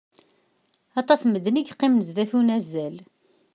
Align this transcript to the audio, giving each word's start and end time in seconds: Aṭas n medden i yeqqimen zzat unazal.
Aṭas 0.99 1.21
n 1.23 1.27
medden 1.31 1.59
i 1.61 1.63
yeqqimen 1.63 2.05
zzat 2.07 2.31
unazal. 2.39 2.95